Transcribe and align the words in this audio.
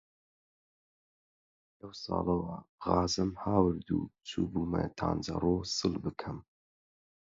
لەو 1.79 1.91
ساڵەوە 2.03 2.57
خازەم 2.83 3.31
هاورد 3.43 3.87
و 3.97 3.99
چووبوومە 4.27 4.83
تانجەرۆ 4.99 5.55
سڵ 5.77 5.93
بکەم، 6.03 6.37